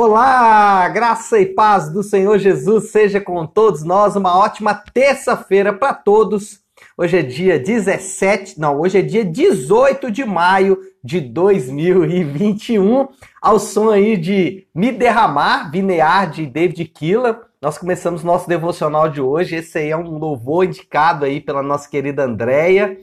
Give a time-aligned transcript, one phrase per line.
[0.00, 4.14] Olá, graça e paz do Senhor Jesus seja com todos nós.
[4.14, 6.60] Uma ótima terça-feira para todos.
[6.96, 13.08] Hoje é dia 17, não, hoje é dia 18 de maio de 2021.
[13.42, 17.40] Ao som aí de Me Derramar, Vinear de David Killa.
[17.60, 19.56] Nós começamos nosso devocional de hoje.
[19.56, 22.96] Esse aí é um louvor indicado aí pela nossa querida Andréia.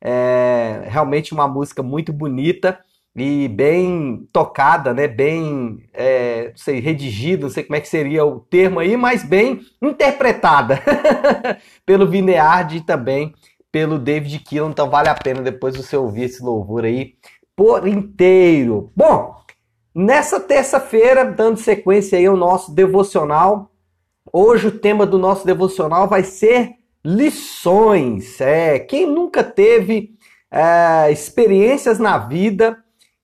[0.00, 2.76] É realmente uma música muito bonita
[3.14, 5.08] e bem tocada, né?
[5.08, 9.24] Bem, é, não sei, redigida, não sei como é que seria o termo aí, mas
[9.24, 10.80] bem interpretada
[11.84, 13.34] pelo Vineard e também
[13.70, 14.70] pelo David Keelan.
[14.70, 17.14] Então vale a pena depois você ouvir esse louvor aí
[17.56, 18.92] por inteiro.
[18.94, 19.34] Bom,
[19.94, 23.72] nessa terça-feira, dando sequência aí ao nosso devocional,
[24.32, 26.74] hoje o tema do nosso devocional vai ser
[27.04, 28.40] lições.
[28.40, 30.14] É, quem nunca teve
[30.50, 32.78] é, experiências na vida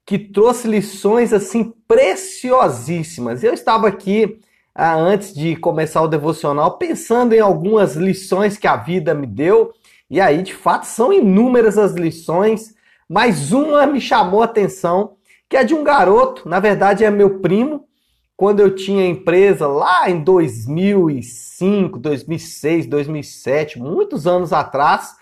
[0.06, 3.42] que trouxe lições assim preciosíssimas.
[3.42, 4.38] Eu estava aqui
[4.72, 9.72] ah, antes de começar o devocional pensando em algumas lições que a vida me deu,
[10.08, 12.74] e aí de fato são inúmeras as lições,
[13.08, 15.16] mas uma me chamou a atenção,
[15.48, 17.84] que é de um garoto, na verdade é meu primo,
[18.36, 25.16] quando eu tinha empresa lá em 2005, 2006, 2007, muitos anos atrás,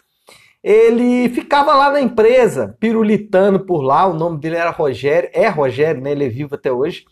[0.64, 6.00] ele ficava lá na empresa, pirulitando por lá, o nome dele era Rogério, é Rogério,
[6.00, 6.12] né?
[6.12, 7.04] Ele é vivo até hoje.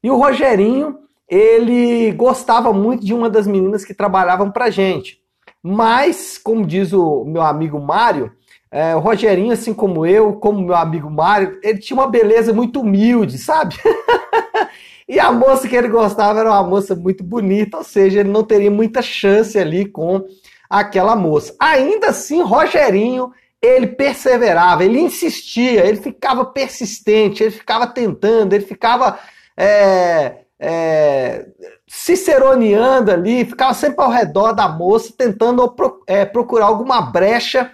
[0.00, 0.96] E o Rogerinho,
[1.28, 5.18] ele gostava muito de uma das meninas que trabalhavam pra gente.
[5.60, 8.30] Mas, como diz o meu amigo Mário,
[8.70, 12.82] é, o Rogerinho, assim como eu, como meu amigo Mário, ele tinha uma beleza muito
[12.82, 13.74] humilde, sabe?
[15.08, 18.44] e a moça que ele gostava era uma moça muito bonita, ou seja, ele não
[18.44, 20.24] teria muita chance ali com
[20.68, 21.54] aquela moça.
[21.60, 29.18] Ainda assim, Rogerinho, ele perseverava, ele insistia, ele ficava persistente, ele ficava tentando, ele ficava
[29.56, 31.46] é, é,
[31.86, 35.74] ciceroneando ali, ficava sempre ao redor da moça, tentando
[36.06, 37.70] é, procurar alguma brecha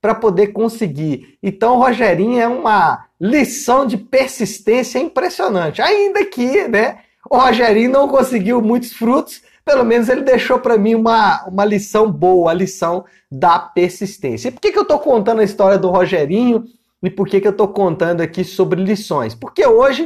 [0.00, 1.38] para poder conseguir.
[1.42, 5.80] Então, Rogerinho é uma lição de persistência impressionante.
[5.80, 6.98] Ainda que né,
[7.30, 12.10] o Rogerinho não conseguiu muitos frutos, pelo menos ele deixou para mim uma, uma lição
[12.10, 14.48] boa, a lição da persistência.
[14.48, 16.64] E por que, que eu estou contando a história do Rogerinho
[17.02, 19.34] e por que, que eu estou contando aqui sobre lições?
[19.34, 20.04] Porque hoje,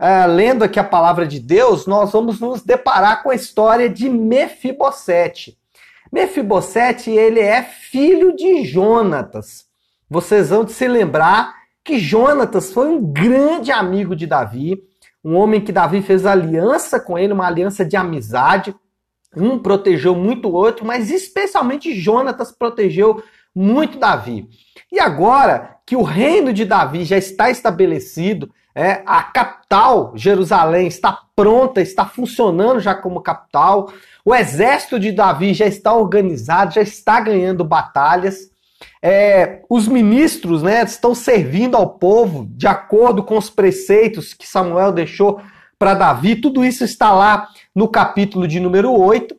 [0.00, 4.08] uh, lendo aqui a palavra de Deus, nós vamos nos deparar com a história de
[4.08, 5.56] Mefibosete.
[6.12, 9.66] Mefibosete, ele é filho de Jonatas.
[10.08, 14.82] Vocês vão se lembrar que Jonatas foi um grande amigo de Davi,
[15.24, 18.74] um homem que Davi fez aliança com ele, uma aliança de amizade.
[19.36, 23.22] Um protegeu muito o outro, mas especialmente Jonatas protegeu
[23.54, 24.48] muito Davi.
[24.90, 31.20] E agora que o reino de Davi já está estabelecido, é, a capital, Jerusalém, está
[31.36, 33.92] pronta, está funcionando já como capital,
[34.24, 38.50] o exército de Davi já está organizado, já está ganhando batalhas,
[39.02, 44.92] é, os ministros né, estão servindo ao povo de acordo com os preceitos que Samuel
[44.92, 45.40] deixou
[45.84, 49.36] para Davi, tudo isso está lá no capítulo de número 8.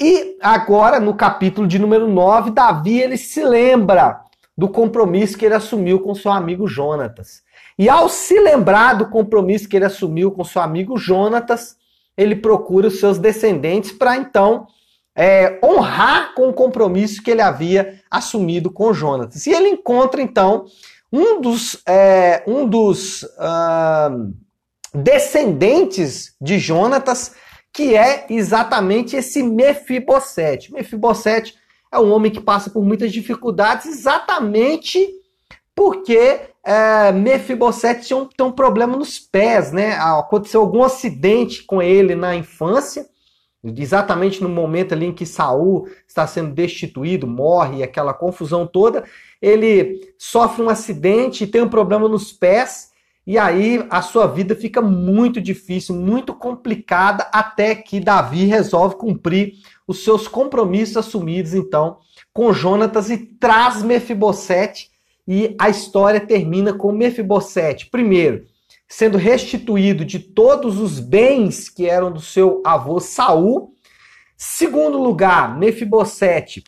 [0.00, 4.20] E agora, no capítulo de número 9, Davi ele se lembra
[4.56, 7.42] do compromisso que ele assumiu com seu amigo Jonatas.
[7.76, 11.76] E ao se lembrar do compromisso que ele assumiu com seu amigo Jonatas,
[12.16, 14.68] ele procura os seus descendentes para então
[15.16, 19.48] é, honrar com o compromisso que ele havia assumido com Jonatas.
[19.48, 20.64] E ele encontra então
[21.12, 24.32] um dos, é, um dos uh,
[24.94, 27.34] descendentes de Jonatas
[27.72, 30.72] que é exatamente esse Mefibosete.
[30.72, 31.54] Mefibosete
[31.92, 34.98] é um homem que passa por muitas dificuldades exatamente
[35.74, 39.92] porque é, Mefibosete tem um, tem um problema nos pés, né?
[39.92, 43.06] Aconteceu algum acidente com ele na infância,
[43.62, 49.04] exatamente no momento ali em que Saul está sendo destituído, morre, aquela confusão toda,
[49.40, 52.87] ele sofre um acidente e tem um problema nos pés
[53.28, 59.52] e aí a sua vida fica muito difícil, muito complicada, até que Davi resolve cumprir
[59.86, 61.98] os seus compromissos assumidos, então,
[62.32, 64.88] com Jonatas e traz Mefibosete.
[65.26, 68.46] E a história termina com Mefibosete, primeiro,
[68.88, 73.74] sendo restituído de todos os bens que eram do seu avô Saul.
[74.38, 76.64] Segundo lugar, Mefibosete,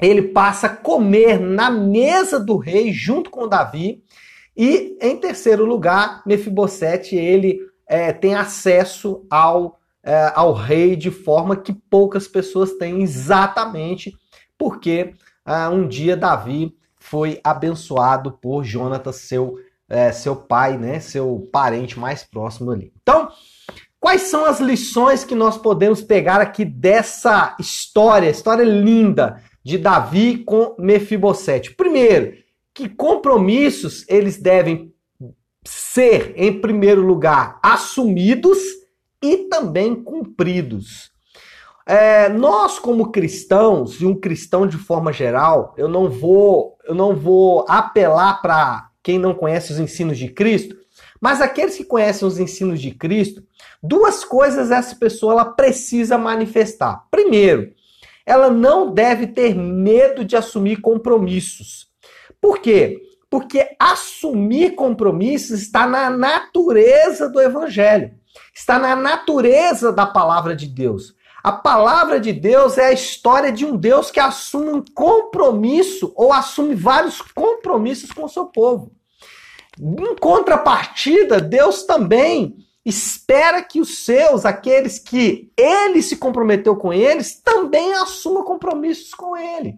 [0.00, 4.04] ele passa a comer na mesa do rei junto com Davi.
[4.58, 11.56] E em terceiro lugar, Mefibosete ele é, tem acesso ao, é, ao rei de forma
[11.56, 14.12] que poucas pessoas têm, exatamente
[14.58, 15.14] porque
[15.46, 19.54] é, um dia Davi foi abençoado por Jonatas, seu,
[19.88, 22.92] é, seu pai, né, seu parente mais próximo ali.
[23.00, 23.28] Então,
[24.00, 30.44] Quais são as lições que nós podemos pegar aqui dessa história, história linda de Davi
[30.44, 31.74] com Mefibosete?
[31.74, 32.32] Primeiro,
[32.78, 34.94] que compromissos eles devem
[35.64, 38.56] ser, em primeiro lugar, assumidos
[39.20, 41.10] e também cumpridos.
[41.84, 47.16] É, nós, como cristãos, e um cristão de forma geral, eu não vou, eu não
[47.16, 50.76] vou apelar para quem não conhece os ensinos de Cristo,
[51.20, 53.42] mas aqueles que conhecem os ensinos de Cristo,
[53.82, 57.08] duas coisas essa pessoa ela precisa manifestar.
[57.10, 57.72] Primeiro,
[58.24, 61.87] ela não deve ter medo de assumir compromissos.
[62.40, 63.00] Por quê?
[63.30, 68.12] Porque assumir compromissos está na natureza do evangelho,
[68.54, 71.14] está na natureza da palavra de Deus.
[71.42, 76.32] A palavra de Deus é a história de um Deus que assume um compromisso ou
[76.32, 78.92] assume vários compromissos com o seu povo.
[79.80, 87.40] Em contrapartida, Deus também espera que os seus, aqueles que ele se comprometeu com eles,
[87.40, 89.76] também assumam compromissos com ele.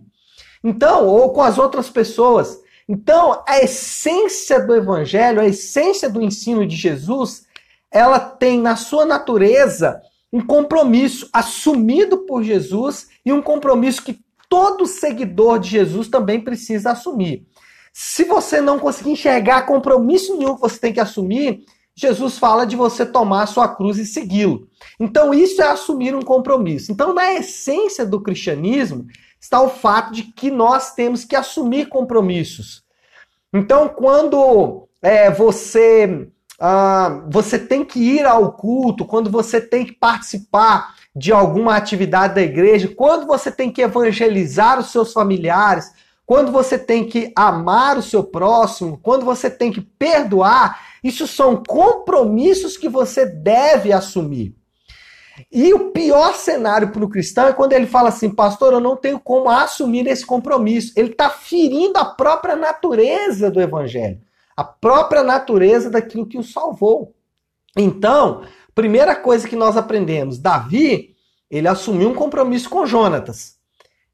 [0.63, 2.61] Então, ou com as outras pessoas.
[2.89, 7.47] Então, a essência do evangelho, a essência do ensino de Jesus,
[7.91, 10.01] ela tem na sua natureza
[10.33, 16.93] um compromisso assumido por Jesus e um compromisso que todo seguidor de Jesus também precisa
[16.93, 17.47] assumir.
[17.93, 21.65] Se você não conseguir enxergar compromisso nenhum que você tem que assumir,
[21.95, 24.69] Jesus fala de você tomar a sua cruz e segui-lo.
[24.99, 26.93] Então, isso é assumir um compromisso.
[26.93, 29.07] Então, na essência do cristianismo,
[29.41, 32.85] está o fato de que nós temos que assumir compromissos.
[33.53, 36.29] Então, quando é, você
[36.61, 42.35] ah, você tem que ir ao culto, quando você tem que participar de alguma atividade
[42.35, 45.91] da igreja, quando você tem que evangelizar os seus familiares,
[46.27, 51.63] quando você tem que amar o seu próximo, quando você tem que perdoar, isso são
[51.67, 54.55] compromissos que você deve assumir.
[55.51, 58.97] E o pior cenário para o cristão é quando ele fala assim, pastor, eu não
[58.97, 60.93] tenho como assumir esse compromisso.
[60.97, 64.21] Ele está ferindo a própria natureza do evangelho
[64.61, 67.15] a própria natureza daquilo que o salvou.
[67.75, 68.43] Então,
[68.75, 71.17] primeira coisa que nós aprendemos, Davi,
[71.51, 73.57] ele assumiu um compromisso com Jonatas.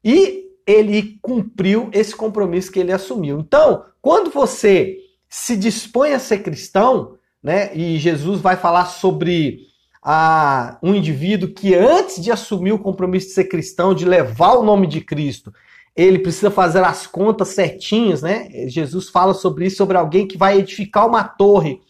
[0.01, 3.41] E ele cumpriu esse compromisso que ele assumiu.
[3.41, 4.97] Então, quando você
[5.27, 9.67] se dispõe a ser cristão, né, e Jesus vai falar sobre
[10.09, 14.63] a, um indivíduo que antes de assumir o compromisso de ser cristão, de levar o
[14.63, 15.53] nome de Cristo,
[15.93, 18.47] ele precisa fazer as contas certinhas, né?
[18.69, 21.81] Jesus fala sobre isso, sobre alguém que vai edificar uma torre.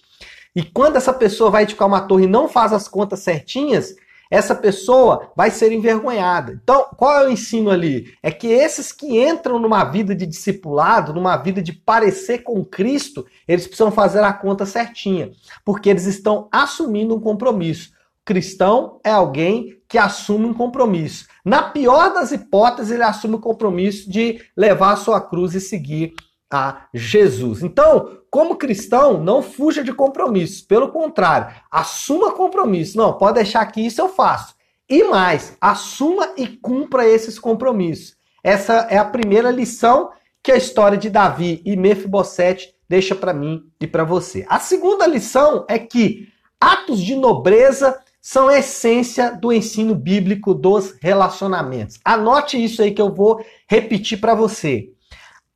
[0.56, 3.94] E quando essa pessoa vai edificar uma torre e não faz as contas certinhas,
[4.32, 6.60] essa pessoa vai ser envergonhada.
[6.64, 8.12] Então, qual é o ensino ali?
[8.24, 13.28] É que esses que entram numa vida de discipulado, numa vida de parecer com Cristo,
[13.48, 15.30] eles precisam fazer a conta certinha,
[15.64, 17.96] porque eles estão assumindo um compromisso.
[18.28, 21.28] Cristão é alguém que assume um compromisso.
[21.46, 26.14] Na pior das hipóteses, ele assume o compromisso de levar a sua cruz e seguir
[26.52, 27.64] a Jesus.
[27.64, 30.60] Então, como cristão, não fuja de compromissos.
[30.60, 32.98] Pelo contrário, assuma compromisso.
[32.98, 34.56] Não, pode deixar que isso eu faço.
[34.90, 38.18] E mais, assuma e cumpra esses compromissos.
[38.44, 40.10] Essa é a primeira lição
[40.44, 44.46] que a história de Davi e Mefibosete deixa para mim e para você.
[44.50, 46.28] A segunda lição é que
[46.60, 52.00] atos de nobreza são a essência do ensino bíblico dos relacionamentos.
[52.04, 54.90] Anote isso aí que eu vou repetir para você.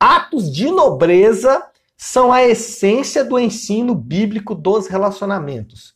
[0.00, 1.62] Atos de nobreza
[1.96, 5.94] são a essência do ensino bíblico dos relacionamentos.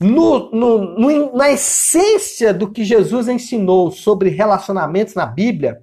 [0.00, 5.80] No, no, no, na essência do que Jesus ensinou sobre relacionamentos na Bíblia,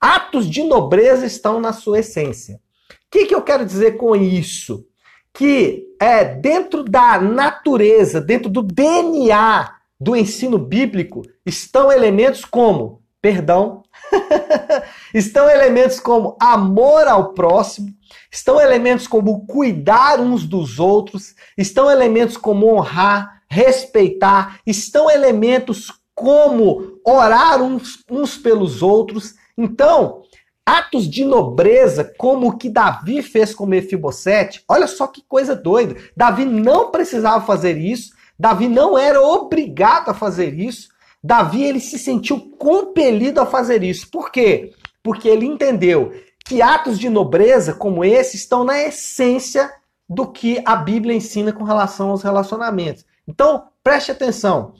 [0.00, 2.60] atos de nobreza estão na sua essência.
[2.90, 4.86] O que, que eu quero dizer com isso?
[5.32, 13.82] Que é dentro da natureza, dentro do DNA do ensino bíblico, estão elementos como perdão,
[15.12, 17.88] estão elementos como amor ao próximo,
[18.30, 27.00] estão elementos como cuidar uns dos outros, estão elementos como honrar, respeitar, estão elementos como
[27.04, 29.34] orar uns, uns pelos outros.
[29.56, 30.22] Então,
[30.68, 35.96] atos de nobreza, como o que Davi fez com Mefibosete, olha só que coisa doida.
[36.14, 40.90] Davi não precisava fazer isso, Davi não era obrigado a fazer isso.
[41.24, 44.10] Davi ele se sentiu compelido a fazer isso.
[44.10, 44.72] Por quê?
[45.02, 46.12] Porque ele entendeu
[46.44, 49.72] que atos de nobreza como esse estão na essência
[50.06, 53.06] do que a Bíblia ensina com relação aos relacionamentos.
[53.26, 54.74] Então, preste atenção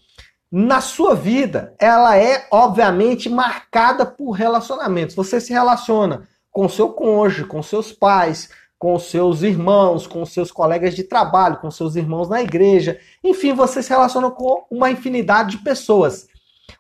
[0.51, 5.15] na sua vida, ela é obviamente marcada por relacionamentos.
[5.15, 10.95] Você se relaciona com seu cônjuge, com seus pais, com seus irmãos, com seus colegas
[10.95, 12.99] de trabalho, com seus irmãos na igreja.
[13.23, 16.29] Enfim, você se relaciona com uma infinidade de pessoas.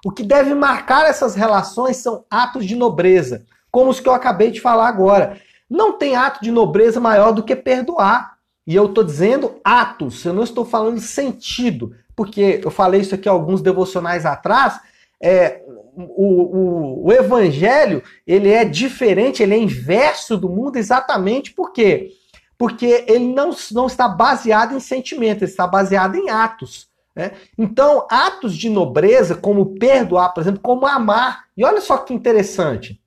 [0.05, 4.51] O que deve marcar essas relações são atos de nobreza, como os que eu acabei
[4.51, 5.41] de falar agora.
[5.69, 8.39] Não tem ato de nobreza maior do que perdoar.
[8.67, 13.29] E eu estou dizendo atos, eu não estou falando sentido, porque eu falei isso aqui
[13.29, 14.81] alguns devocionais atrás.
[15.23, 15.63] É,
[15.95, 22.11] o, o, o evangelho ele é diferente, ele é inverso do mundo exatamente por quê?
[22.59, 26.89] Porque ele não, não está baseado em sentimento, ele está baseado em atos.
[27.15, 27.31] Né?
[27.57, 31.45] Então, atos de nobreza, como perdoar, por exemplo, como amar.
[31.57, 33.01] E olha só que interessante.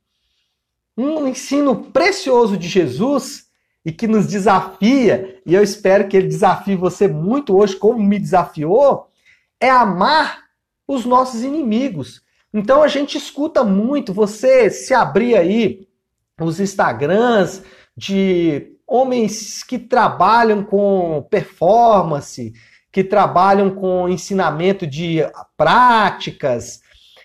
[0.98, 3.48] Um ensino precioso de Jesus
[3.83, 8.19] e que nos desafia, e eu espero que ele desafie você muito hoje, como me
[8.19, 9.07] desafiou,
[9.59, 10.43] é amar
[10.88, 12.21] os nossos inimigos.
[12.53, 15.88] Então a gente escuta muito, você se abrir aí
[16.39, 17.63] os Instagrams
[17.95, 22.53] de homens que trabalham com performance,
[22.91, 25.19] que trabalham com ensinamento de
[25.55, 26.81] práticas,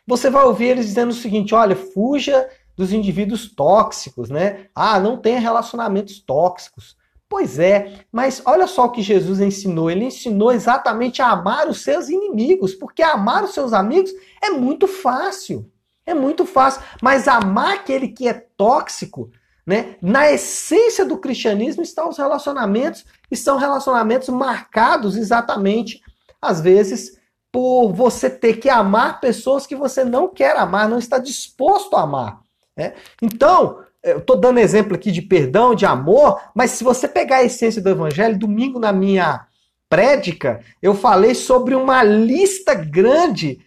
[0.07, 4.67] você vai ouvir eles dizendo o seguinte: olha, fuja dos indivíduos tóxicos, né?
[4.75, 6.97] Ah, não tenha relacionamentos tóxicos.
[7.29, 9.91] Pois é, mas olha só o que Jesus ensinou.
[9.91, 14.87] Ele ensinou exatamente a amar os seus inimigos, porque amar os seus amigos é muito
[14.87, 15.69] fácil.
[16.05, 16.83] É muito fácil.
[17.03, 19.31] Mas amar aquele que é tóxico,
[19.67, 19.97] né?
[20.01, 26.01] Na essência do cristianismo estão os relacionamentos, e são relacionamentos marcados exatamente,
[26.41, 27.19] às vezes,
[27.51, 32.03] por você ter que amar pessoas que você não quer amar, não está disposto a
[32.03, 32.46] amar.
[32.77, 32.95] Né?
[33.23, 37.45] Então, eu estou dando exemplo aqui de perdão, de amor, mas se você pegar a
[37.45, 39.47] essência do evangelho, domingo na minha
[39.89, 43.61] prédica, eu falei sobre uma lista grande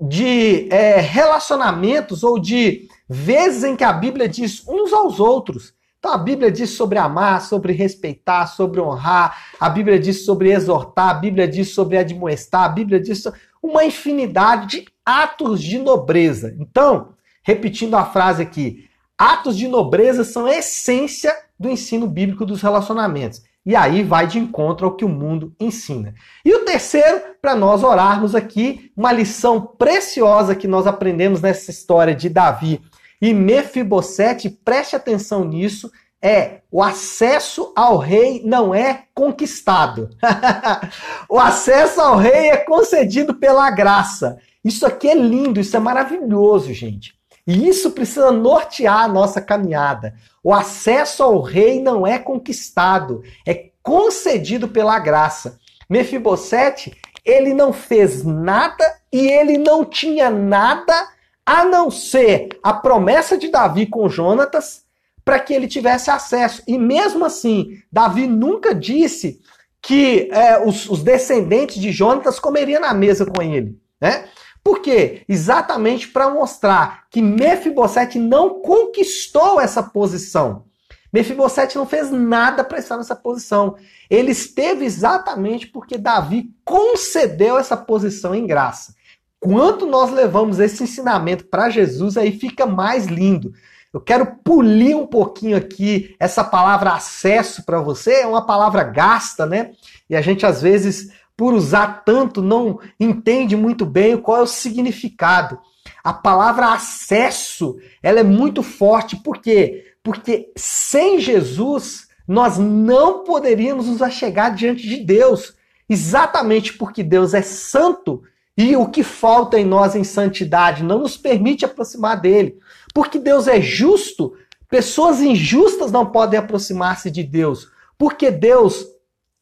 [0.00, 5.74] de é, relacionamentos ou de vezes em que a Bíblia diz uns aos outros.
[5.98, 11.10] Então a Bíblia diz sobre amar, sobre respeitar, sobre honrar, a Bíblia diz sobre exortar,
[11.10, 13.24] a Bíblia diz sobre admoestar, a Bíblia diz
[13.62, 16.56] uma infinidade de atos de nobreza.
[16.58, 17.10] Então,
[17.42, 18.88] repetindo a frase aqui,
[19.20, 23.42] Atos de nobreza são a essência do ensino bíblico dos relacionamentos.
[23.66, 26.14] E aí vai de encontro ao que o mundo ensina.
[26.42, 32.14] E o terceiro, para nós orarmos aqui, uma lição preciosa que nós aprendemos nessa história
[32.14, 32.80] de Davi
[33.20, 35.92] e Mefibosete, preste atenção nisso,
[36.22, 40.08] é o acesso ao rei não é conquistado.
[41.28, 44.38] o acesso ao rei é concedido pela graça.
[44.64, 47.19] Isso aqui é lindo, isso é maravilhoso, gente.
[47.46, 50.14] E isso precisa nortear a nossa caminhada.
[50.42, 55.58] O acesso ao rei não é conquistado, é concedido pela graça.
[55.88, 61.08] Mefibosete, ele não fez nada e ele não tinha nada
[61.44, 64.84] a não ser a promessa de Davi com Jonatas
[65.24, 66.62] para que ele tivesse acesso.
[66.66, 69.40] E mesmo assim, Davi nunca disse
[69.82, 73.78] que é, os, os descendentes de Jonatas comeriam na mesa com ele.
[74.00, 74.28] Né?
[74.62, 75.22] Por quê?
[75.28, 80.64] Exatamente para mostrar que Mefibosete não conquistou essa posição.
[81.12, 83.76] Mefibosete não fez nada para estar nessa posição.
[84.08, 88.94] Ele esteve exatamente porque Davi concedeu essa posição em graça.
[89.40, 93.52] Quanto nós levamos esse ensinamento para Jesus, aí fica mais lindo.
[93.92, 98.20] Eu quero polir um pouquinho aqui essa palavra acesso para você.
[98.20, 99.72] É uma palavra gasta, né?
[100.08, 104.46] E a gente às vezes por usar tanto, não entende muito bem qual é o
[104.46, 105.58] significado.
[106.04, 109.86] A palavra acesso, ela é muito forte, por quê?
[110.02, 115.54] Porque sem Jesus, nós não poderíamos nos achegar diante de Deus,
[115.88, 118.22] exatamente porque Deus é santo
[118.54, 122.58] e o que falta em nós em santidade não nos permite aproximar dele.
[122.92, 124.34] Porque Deus é justo,
[124.68, 127.66] pessoas injustas não podem aproximar-se de Deus.
[127.96, 128.84] Porque Deus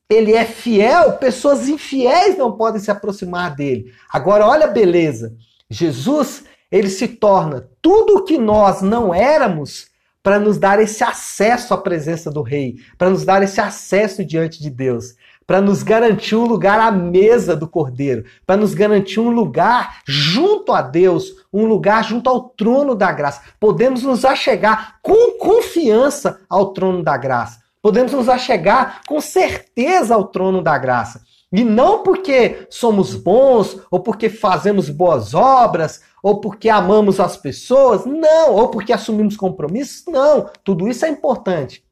[0.08, 3.92] ele é fiel, pessoas infiéis não podem se aproximar dele.
[4.10, 5.36] Agora, olha a beleza.
[5.68, 9.88] Jesus, ele se torna tudo o que nós não éramos
[10.22, 14.60] para nos dar esse acesso à presença do Rei, para nos dar esse acesso diante
[14.60, 15.14] de Deus,
[15.46, 20.72] para nos garantir um lugar à mesa do Cordeiro, para nos garantir um lugar junto
[20.72, 23.42] a Deus, um lugar junto ao trono da graça.
[23.60, 30.24] Podemos nos achegar com confiança ao trono da graça podemos nos achegar com certeza ao
[30.24, 31.22] trono da graça.
[31.50, 38.04] E não porque somos bons, ou porque fazemos boas obras, ou porque amamos as pessoas,
[38.04, 40.50] não, ou porque assumimos compromissos, não.
[40.62, 41.82] Tudo isso é importante.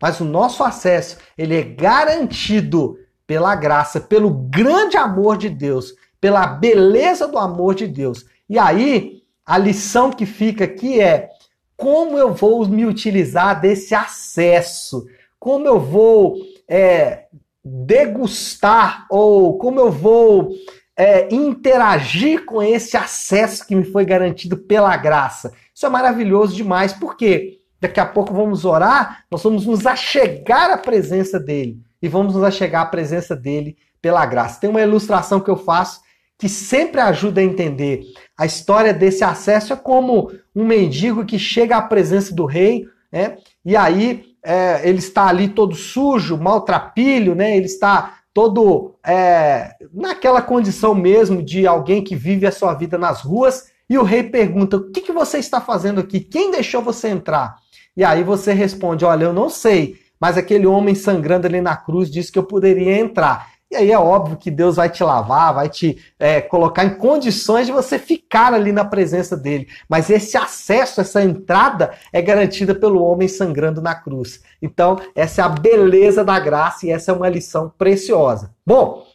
[0.00, 6.46] Mas o nosso acesso, ele é garantido pela graça, pelo grande amor de Deus, pela
[6.46, 8.26] beleza do amor de Deus.
[8.48, 11.30] E aí, a lição que fica aqui é
[11.76, 15.06] como eu vou me utilizar desse acesso
[15.40, 16.36] como eu vou
[16.68, 17.24] é,
[17.64, 20.52] degustar ou como eu vou
[20.96, 25.52] é, interagir com esse acesso que me foi garantido pela graça.
[25.74, 30.76] Isso é maravilhoso demais, porque daqui a pouco vamos orar, nós vamos nos achegar à
[30.76, 34.60] presença dele e vamos nos achegar à presença dele pela graça.
[34.60, 36.02] Tem uma ilustração que eu faço
[36.38, 38.02] que sempre ajuda a entender.
[38.36, 43.36] A história desse acesso é como um mendigo que chega à presença do rei, né?
[43.64, 47.56] E aí é, ele está ali todo sujo, maltrapilho, né?
[47.56, 53.20] Ele está todo é, naquela condição mesmo de alguém que vive a sua vida nas
[53.22, 56.20] ruas, e o rei pergunta: O que, que você está fazendo aqui?
[56.20, 57.56] Quem deixou você entrar?
[57.96, 62.10] E aí você responde: Olha, eu não sei, mas aquele homem sangrando ali na cruz
[62.10, 63.49] disse que eu poderia entrar.
[63.70, 67.66] E aí é óbvio que Deus vai te lavar, vai te é, colocar em condições
[67.66, 69.68] de você ficar ali na presença dele.
[69.88, 74.42] Mas esse acesso, essa entrada é garantida pelo homem sangrando na cruz.
[74.60, 78.52] Então, essa é a beleza da graça e essa é uma lição preciosa.
[78.66, 79.06] Bom,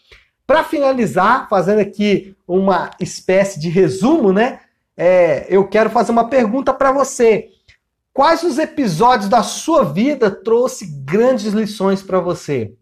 [0.48, 4.60] para finalizar, fazendo aqui uma espécie de resumo, né?
[4.96, 7.50] É, eu quero fazer uma pergunta para você.
[8.14, 12.74] Quais os episódios da sua vida trouxe grandes lições para você?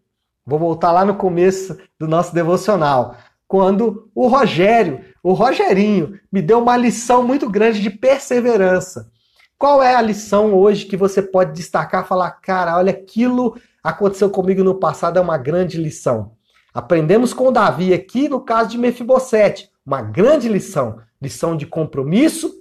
[0.46, 3.16] Vou voltar lá no começo do nosso devocional,
[3.48, 9.10] quando o Rogério, o Rogerinho, me deu uma lição muito grande de perseverança.
[9.56, 14.62] Qual é a lição hoje que você pode destacar, falar, cara, olha aquilo aconteceu comigo
[14.62, 16.32] no passado é uma grande lição.
[16.74, 22.52] Aprendemos com Davi aqui no caso de Mefibosete, uma grande lição, lição de compromisso,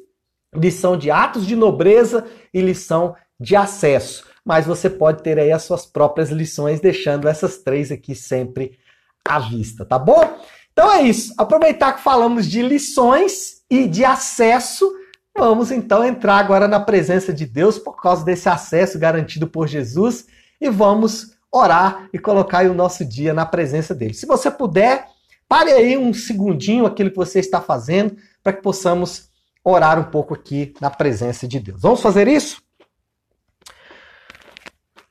[0.54, 5.64] lição de atos de nobreza e lição de acesso mas você pode ter aí as
[5.64, 8.78] suas próprias lições, deixando essas três aqui sempre
[9.26, 10.38] à vista, tá bom?
[10.72, 11.34] Então é isso.
[11.38, 14.92] Aproveitar que falamos de lições e de acesso,
[15.38, 20.26] vamos então entrar agora na presença de Deus por causa desse acesso garantido por Jesus
[20.60, 24.16] e vamos orar e colocar o nosso dia na presença dele.
[24.16, 25.08] Se você puder,
[25.48, 29.30] pare aí um segundinho aquilo que você está fazendo para que possamos
[29.64, 31.82] orar um pouco aqui na presença de Deus.
[31.82, 32.62] Vamos fazer isso?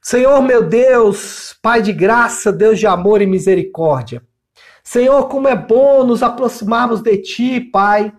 [0.05, 4.21] Senhor meu Deus, Pai de graça, Deus de amor e misericórdia.
[4.83, 8.13] Senhor, como é bom nos aproximarmos de Ti, Pai,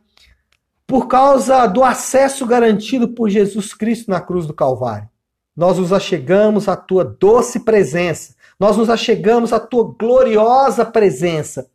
[0.87, 5.09] por causa do acesso garantido por Jesus Cristo na cruz do Calvário.
[5.53, 11.67] Nós nos achegamos à Tua doce presença, nós nos achegamos à Tua gloriosa presença,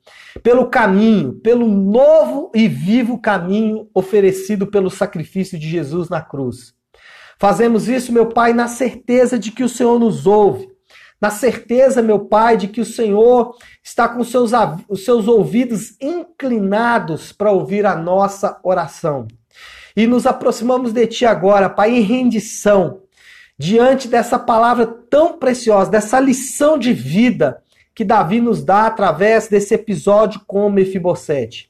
[0.42, 6.77] pelo caminho, pelo novo e vivo caminho oferecido pelo sacrifício de Jesus na cruz.
[7.38, 10.68] Fazemos isso, meu Pai, na certeza de que o Senhor nos ouve.
[11.20, 14.50] Na certeza, meu Pai, de que o Senhor está com seus,
[14.88, 19.28] os seus ouvidos inclinados para ouvir a nossa oração.
[19.96, 23.02] E nos aproximamos de Ti agora, Pai, em rendição,
[23.56, 27.62] diante dessa palavra tão preciosa, dessa lição de vida
[27.94, 31.68] que Davi nos dá através desse episódio com Mefibosete.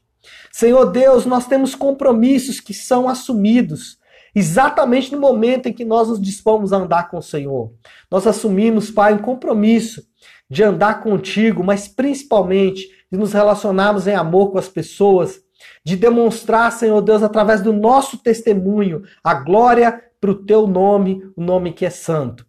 [0.52, 3.97] Senhor Deus, nós temos compromissos que são assumidos
[4.38, 7.72] exatamente no momento em que nós nos dispomos a andar com o Senhor.
[8.10, 10.02] Nós assumimos, Pai, um compromisso
[10.48, 15.40] de andar contigo, mas principalmente de nos relacionarmos em amor com as pessoas,
[15.84, 21.42] de demonstrar, Senhor Deus, através do nosso testemunho, a glória para o teu nome, o
[21.42, 22.46] nome que é santo.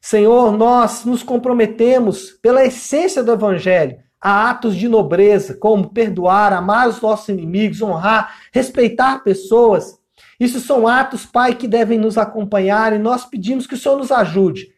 [0.00, 6.88] Senhor, nós nos comprometemos pela essência do Evangelho a atos de nobreza, como perdoar, amar
[6.88, 9.98] os nossos inimigos, honrar, respeitar pessoas
[10.38, 14.10] isso são atos, Pai, que devem nos acompanhar e nós pedimos que o Senhor nos
[14.10, 14.72] ajude.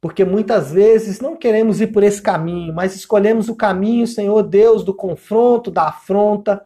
[0.00, 4.84] Porque muitas vezes não queremos ir por esse caminho, mas escolhemos o caminho, Senhor Deus,
[4.84, 6.62] do confronto, da afronta.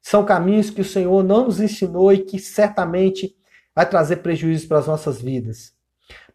[0.00, 3.34] São caminhos que o Senhor não nos ensinou e que certamente
[3.74, 5.74] vai trazer prejuízos para as nossas vidas.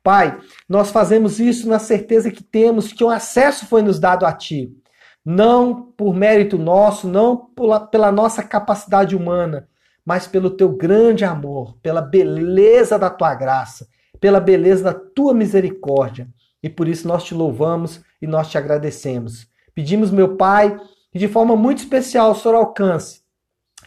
[0.04, 4.34] Pai, nós fazemos isso na certeza que temos que o acesso foi nos dado a
[4.34, 4.76] Ti.
[5.24, 7.50] Não por mérito nosso, não
[7.91, 9.70] pela nossa capacidade humana,
[10.06, 13.88] mas pelo teu grande amor, pela beleza da tua graça,
[14.20, 16.28] pela beleza da tua misericórdia.
[16.62, 19.48] E por isso nós te louvamos e nós te agradecemos.
[19.74, 20.78] Pedimos, meu Pai,
[21.12, 23.22] que de forma muito especial o Senhor alcance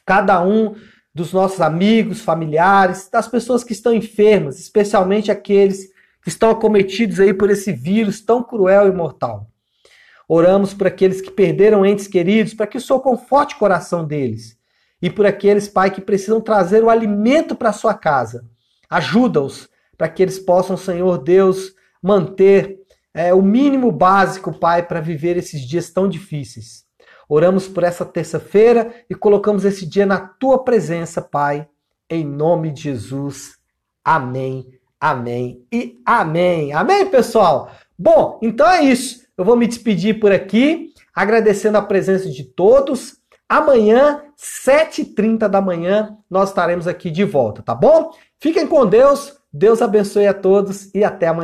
[0.05, 0.74] cada um
[1.14, 5.88] dos nossos amigos, familiares, das pessoas que estão enfermas, especialmente aqueles
[6.22, 9.46] que estão acometidos aí por esse vírus tão cruel e mortal.
[10.29, 14.59] Oramos por aqueles que perderam entes queridos, para que o Senhor conforte o coração deles
[15.04, 18.46] e por aqueles, Pai, que precisam trazer o alimento para sua casa.
[18.88, 22.78] Ajuda-os para que eles possam, Senhor Deus, manter
[23.12, 26.86] é, o mínimo básico, Pai, para viver esses dias tão difíceis.
[27.28, 31.68] Oramos por essa terça-feira e colocamos esse dia na tua presença, Pai,
[32.08, 33.58] em nome de Jesus.
[34.02, 34.66] Amém,
[34.98, 36.72] amém e amém.
[36.72, 37.70] Amém, pessoal?
[37.98, 39.22] Bom, então é isso.
[39.36, 43.22] Eu vou me despedir por aqui, agradecendo a presença de todos.
[43.48, 48.11] Amanhã, 7h30 da manhã, nós estaremos aqui de volta, tá bom?
[48.40, 51.42] Fiquem com Deus, Deus abençoe a todos e até amanhã.